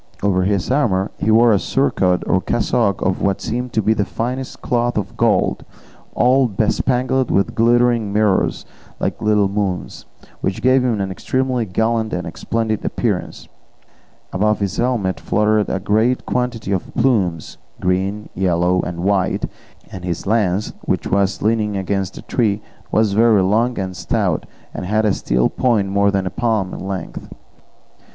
Over 0.23 0.45
his 0.45 0.71
armour 0.71 1.11
he 1.19 1.29
wore 1.29 1.51
a 1.51 1.59
surcoat 1.59 2.23
or 2.25 2.41
cassock 2.41 3.03
of 3.03 3.21
what 3.21 3.39
seemed 3.39 3.71
to 3.73 3.83
be 3.83 3.93
the 3.93 4.03
finest 4.03 4.59
cloth 4.59 4.97
of 4.97 5.15
gold, 5.15 5.63
all 6.15 6.47
bespangled 6.47 7.29
with 7.29 7.53
glittering 7.53 8.11
mirrors 8.11 8.65
like 8.99 9.21
little 9.21 9.47
moons, 9.47 10.07
which 10.39 10.63
gave 10.63 10.83
him 10.83 10.99
an 10.99 11.11
extremely 11.11 11.67
gallant 11.67 12.13
and 12.13 12.35
splendid 12.35 12.83
appearance; 12.83 13.47
above 14.33 14.59
his 14.59 14.77
helmet 14.77 15.19
fluttered 15.19 15.69
a 15.69 15.79
great 15.79 16.25
quantity 16.25 16.71
of 16.71 16.91
plumes, 16.95 17.59
green, 17.79 18.27
yellow, 18.33 18.81
and 18.81 19.01
white, 19.01 19.45
and 19.91 20.03
his 20.03 20.25
lance, 20.25 20.73
which 20.83 21.05
was 21.05 21.43
leaning 21.43 21.77
against 21.77 22.17
a 22.17 22.23
tree, 22.23 22.59
was 22.91 23.13
very 23.13 23.43
long 23.43 23.77
and 23.77 23.95
stout, 23.95 24.47
and 24.73 24.87
had 24.87 25.05
a 25.05 25.13
steel 25.13 25.47
point 25.47 25.89
more 25.89 26.09
than 26.09 26.25
a 26.25 26.31
palm 26.31 26.73
in 26.73 26.79
length. 26.87 27.29